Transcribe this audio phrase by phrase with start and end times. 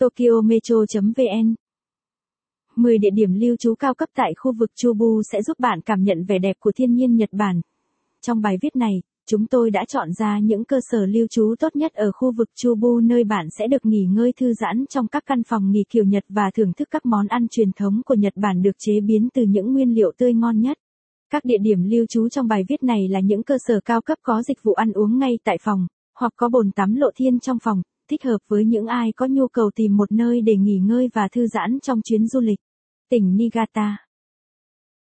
[0.00, 1.54] tokyometro.vn
[2.76, 6.02] 10 địa điểm lưu trú cao cấp tại khu vực Chubu sẽ giúp bạn cảm
[6.02, 7.60] nhận vẻ đẹp của thiên nhiên Nhật Bản.
[8.26, 11.76] Trong bài viết này, chúng tôi đã chọn ra những cơ sở lưu trú tốt
[11.76, 15.22] nhất ở khu vực Chubu nơi bạn sẽ được nghỉ ngơi thư giãn trong các
[15.26, 18.32] căn phòng nghỉ kiểu Nhật và thưởng thức các món ăn truyền thống của Nhật
[18.36, 20.78] Bản được chế biến từ những nguyên liệu tươi ngon nhất.
[21.30, 24.18] Các địa điểm lưu trú trong bài viết này là những cơ sở cao cấp
[24.22, 25.86] có dịch vụ ăn uống ngay tại phòng,
[26.18, 29.48] hoặc có bồn tắm lộ thiên trong phòng, thích hợp với những ai có nhu
[29.48, 32.58] cầu tìm một nơi để nghỉ ngơi và thư giãn trong chuyến du lịch.
[33.10, 33.96] Tỉnh Niigata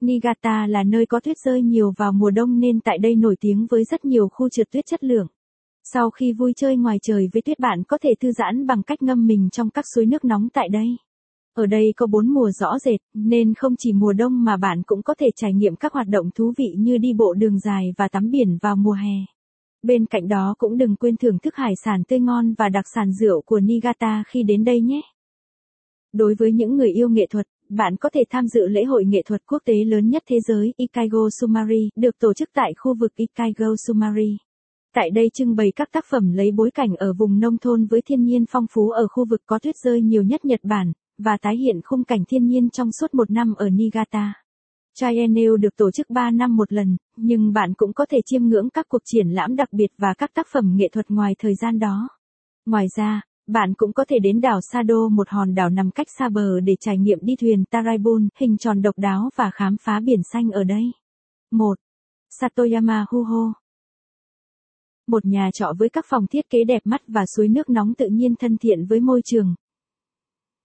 [0.00, 3.66] Niigata là nơi có tuyết rơi nhiều vào mùa đông nên tại đây nổi tiếng
[3.70, 5.26] với rất nhiều khu trượt tuyết chất lượng.
[5.92, 9.02] Sau khi vui chơi ngoài trời với tuyết bạn có thể thư giãn bằng cách
[9.02, 10.96] ngâm mình trong các suối nước nóng tại đây.
[11.54, 15.02] Ở đây có bốn mùa rõ rệt, nên không chỉ mùa đông mà bạn cũng
[15.02, 18.08] có thể trải nghiệm các hoạt động thú vị như đi bộ đường dài và
[18.08, 19.35] tắm biển vào mùa hè.
[19.82, 23.12] Bên cạnh đó cũng đừng quên thưởng thức hải sản tươi ngon và đặc sản
[23.12, 25.00] rượu của Niigata khi đến đây nhé.
[26.12, 29.22] Đối với những người yêu nghệ thuật, bạn có thể tham dự lễ hội nghệ
[29.26, 33.14] thuật quốc tế lớn nhất thế giới Ikaigo Sumari, được tổ chức tại khu vực
[33.14, 34.36] Ikaigo Sumari.
[34.94, 38.00] Tại đây trưng bày các tác phẩm lấy bối cảnh ở vùng nông thôn với
[38.06, 41.36] thiên nhiên phong phú ở khu vực có tuyết rơi nhiều nhất Nhật Bản, và
[41.42, 44.45] tái hiện khung cảnh thiên nhiên trong suốt một năm ở Niigata.
[45.00, 48.70] Triennial được tổ chức 3 năm một lần, nhưng bạn cũng có thể chiêm ngưỡng
[48.70, 51.78] các cuộc triển lãm đặc biệt và các tác phẩm nghệ thuật ngoài thời gian
[51.78, 52.08] đó.
[52.66, 56.28] Ngoài ra, bạn cũng có thể đến đảo Sado một hòn đảo nằm cách xa
[56.28, 60.20] bờ để trải nghiệm đi thuyền Taraibun hình tròn độc đáo và khám phá biển
[60.32, 60.82] xanh ở đây.
[61.50, 61.74] 1.
[62.40, 63.52] Satoyama Huho
[65.06, 68.08] Một nhà trọ với các phòng thiết kế đẹp mắt và suối nước nóng tự
[68.08, 69.54] nhiên thân thiện với môi trường.